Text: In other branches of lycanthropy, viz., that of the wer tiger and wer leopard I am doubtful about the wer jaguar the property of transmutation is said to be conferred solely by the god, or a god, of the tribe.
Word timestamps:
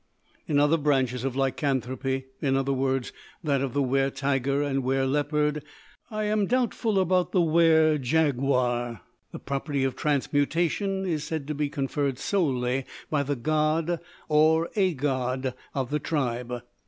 In 0.47 0.57
other 0.57 0.77
branches 0.77 1.23
of 1.23 1.35
lycanthropy, 1.35 2.25
viz., 2.41 3.11
that 3.43 3.61
of 3.61 3.73
the 3.75 3.83
wer 3.83 4.09
tiger 4.09 4.63
and 4.63 4.83
wer 4.83 5.05
leopard 5.05 5.63
I 6.09 6.23
am 6.23 6.47
doubtful 6.47 6.99
about 6.99 7.33
the 7.33 7.41
wer 7.41 7.99
jaguar 7.99 9.01
the 9.31 9.37
property 9.37 9.83
of 9.83 9.95
transmutation 9.95 11.05
is 11.05 11.23
said 11.23 11.45
to 11.49 11.53
be 11.53 11.69
conferred 11.69 12.17
solely 12.17 12.85
by 13.11 13.21
the 13.21 13.35
god, 13.35 13.99
or 14.27 14.71
a 14.75 14.95
god, 14.95 15.53
of 15.75 15.91
the 15.91 15.99
tribe. 15.99 16.63